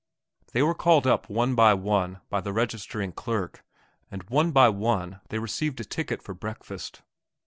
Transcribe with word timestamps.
They 0.53 0.63
were 0.63 0.73
called 0.73 1.05
up 1.05 1.29
one 1.29 1.53
by 1.53 1.75
one 1.75 2.21
by 2.31 2.41
the 2.41 2.51
registering 2.53 3.11
clerk, 3.11 3.63
and 4.09 4.23
one 4.31 4.49
by 4.51 4.67
one 4.67 5.21
they 5.29 5.37
received 5.37 5.79
a 5.79 5.85
ticket 5.85 6.23
for 6.23 6.33
breakfast. 6.33 7.03